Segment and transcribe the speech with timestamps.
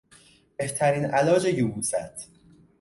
[0.57, 2.29] بهترین علاج یبوست